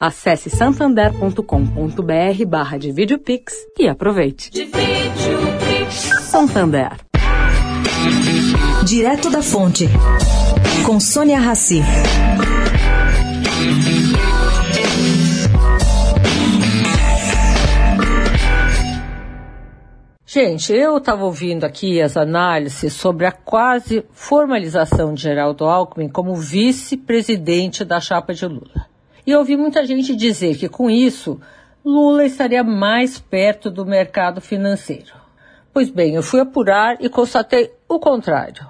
[0.00, 2.78] Acesse santander.com.br barra
[3.24, 4.52] Pix e aproveite.
[6.20, 6.92] Santander.
[8.86, 9.88] Direto da Fonte,
[10.86, 11.82] com Sônia Rassi.
[20.24, 26.36] Gente, eu estava ouvindo aqui as análises sobre a quase formalização de Geraldo Alckmin como
[26.36, 28.87] vice-presidente da chapa de Lula.
[29.28, 31.38] E ouvi muita gente dizer que com isso
[31.84, 35.12] Lula estaria mais perto do mercado financeiro.
[35.70, 38.66] Pois bem, eu fui apurar e constatei o contrário.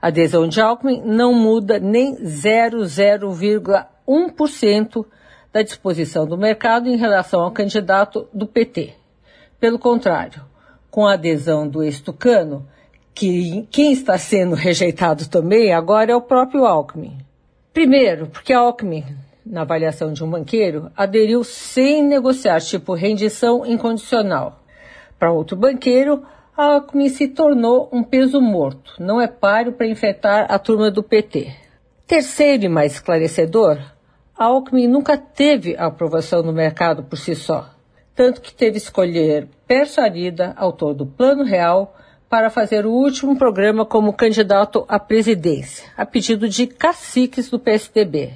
[0.00, 5.06] A adesão de Alckmin não muda nem 0,01%
[5.52, 8.94] da disposição do mercado em relação ao candidato do PT.
[9.60, 10.42] Pelo contrário,
[10.90, 12.66] com a adesão do ex-tucano,
[13.14, 17.18] que quem está sendo rejeitado também agora é o próprio Alckmin.
[17.72, 19.04] Primeiro, porque Alckmin,
[19.44, 24.60] na avaliação de um banqueiro, aderiu sem negociar, tipo rendição incondicional.
[25.18, 26.22] Para outro banqueiro,
[26.56, 31.52] Alckmin se tornou um peso morto, não é páreo para enfrentar a turma do PT.
[32.06, 33.78] Terceiro e mais esclarecedor,
[34.36, 37.70] Alckmin nunca teve a aprovação no mercado por si só,
[38.14, 41.96] tanto que teve escolher persuadida, autor do Plano Real,
[42.28, 48.32] para fazer o último programa como candidato à presidência, a pedido de caciques do PSDB.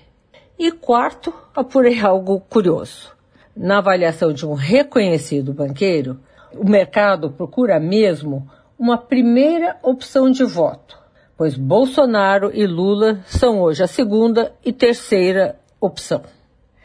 [0.58, 3.12] E quarto, apurei algo curioso.
[3.54, 6.18] Na avaliação de um reconhecido banqueiro,
[6.54, 8.48] o mercado procura mesmo
[8.78, 10.98] uma primeira opção de voto,
[11.36, 16.22] pois Bolsonaro e Lula são hoje a segunda e terceira opção.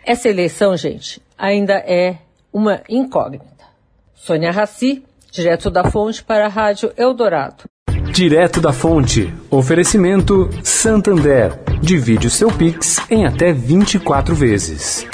[0.05, 2.17] Essa eleição, gente, ainda é
[2.51, 3.65] uma incógnita.
[4.13, 7.63] Sônia Raci, direto da Fonte para a Rádio Eldorado.
[8.11, 9.33] Direto da Fonte.
[9.49, 11.57] Oferecimento Santander.
[11.81, 15.07] Divide o seu Pix em até 24 vezes.